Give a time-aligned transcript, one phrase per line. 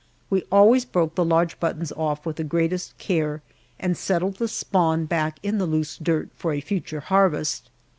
[0.31, 3.43] We always broke the large buttons off with the greatest care
[3.79, 7.69] and settled the spawn back in the loose dirt for a future harvest.